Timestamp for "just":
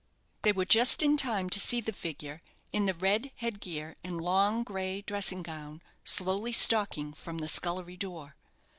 0.65-1.03